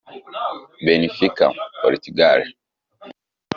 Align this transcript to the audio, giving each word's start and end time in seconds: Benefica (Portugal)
Benefica 0.85 1.45
(Portugal) 1.81 2.39